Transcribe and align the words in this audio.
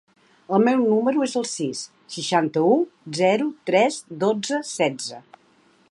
El 0.55 0.61
meu 0.67 0.79
número 0.93 1.25
es 1.25 1.35
el 1.41 1.45
sis, 1.49 1.83
seixanta-u, 2.15 2.73
zero, 3.21 3.47
tres, 3.71 4.01
dotze, 4.25 4.63
setze. 4.75 5.23